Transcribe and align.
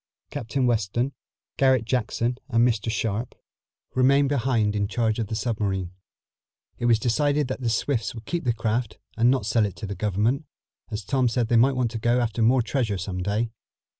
Captain 0.31 0.65
Weston, 0.65 1.13
Garret 1.57 1.85
Jackson 1.85 2.39
and 2.49 2.67
Mr 2.67 2.89
Sharp 2.89 3.35
remained 3.93 4.29
behind 4.29 4.75
in 4.75 4.87
charge 4.87 5.19
of 5.19 5.27
the 5.27 5.35
submarine. 5.35 5.91
It 6.79 6.85
was 6.87 6.97
decided 6.97 7.47
that 7.49 7.61
the 7.61 7.69
Swifts 7.69 8.15
would 8.15 8.25
keep 8.25 8.43
the 8.43 8.51
craft 8.51 8.97
and 9.15 9.29
not 9.29 9.45
sell 9.45 9.63
it 9.63 9.75
to 9.75 9.85
the 9.85 9.93
Government, 9.93 10.45
as 10.89 11.05
Tom 11.05 11.29
said 11.29 11.49
they 11.49 11.55
might 11.55 11.75
want 11.75 11.91
to 11.91 11.99
go 11.99 12.19
after 12.19 12.41
more 12.41 12.63
treasure 12.63 12.97
some 12.97 13.21
day. 13.21 13.51